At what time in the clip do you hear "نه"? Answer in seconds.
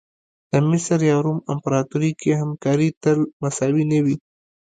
3.91-3.99